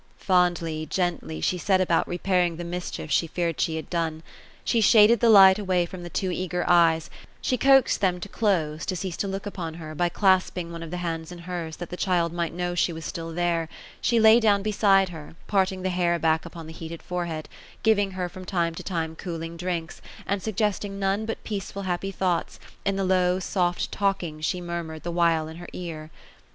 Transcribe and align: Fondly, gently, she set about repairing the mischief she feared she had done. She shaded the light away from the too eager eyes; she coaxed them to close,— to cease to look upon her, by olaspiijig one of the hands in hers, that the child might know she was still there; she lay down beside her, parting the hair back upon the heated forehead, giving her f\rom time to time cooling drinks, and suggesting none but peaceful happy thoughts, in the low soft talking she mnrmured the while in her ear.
Fondly, 0.17 0.87
gently, 0.87 1.39
she 1.41 1.59
set 1.59 1.79
about 1.79 2.07
repairing 2.07 2.57
the 2.57 2.63
mischief 2.63 3.11
she 3.11 3.27
feared 3.27 3.61
she 3.61 3.75
had 3.75 3.87
done. 3.87 4.23
She 4.63 4.81
shaded 4.81 5.19
the 5.19 5.29
light 5.29 5.59
away 5.59 5.85
from 5.85 6.01
the 6.01 6.09
too 6.09 6.31
eager 6.31 6.65
eyes; 6.67 7.11
she 7.39 7.55
coaxed 7.55 8.01
them 8.01 8.19
to 8.19 8.27
close,— 8.27 8.83
to 8.87 8.95
cease 8.95 9.15
to 9.17 9.27
look 9.27 9.45
upon 9.45 9.75
her, 9.75 9.93
by 9.93 10.09
olaspiijig 10.09 10.71
one 10.71 10.81
of 10.81 10.89
the 10.89 10.97
hands 11.05 11.31
in 11.31 11.37
hers, 11.37 11.75
that 11.77 11.91
the 11.91 11.97
child 11.97 12.33
might 12.33 12.51
know 12.51 12.73
she 12.73 12.91
was 12.91 13.05
still 13.05 13.31
there; 13.31 13.69
she 14.01 14.19
lay 14.19 14.39
down 14.39 14.63
beside 14.63 15.09
her, 15.09 15.35
parting 15.45 15.83
the 15.83 15.89
hair 15.91 16.17
back 16.17 16.47
upon 16.47 16.65
the 16.65 16.73
heated 16.73 17.03
forehead, 17.03 17.47
giving 17.83 18.09
her 18.09 18.25
f\rom 18.25 18.43
time 18.43 18.73
to 18.73 18.81
time 18.81 19.15
cooling 19.15 19.55
drinks, 19.55 20.01
and 20.25 20.41
suggesting 20.41 20.97
none 20.97 21.27
but 21.27 21.43
peaceful 21.43 21.83
happy 21.83 22.09
thoughts, 22.09 22.59
in 22.87 22.95
the 22.95 23.03
low 23.03 23.37
soft 23.37 23.91
talking 23.91 24.41
she 24.41 24.59
mnrmured 24.59 25.03
the 25.03 25.11
while 25.11 25.47
in 25.47 25.57
her 25.57 25.69
ear. 25.73 26.09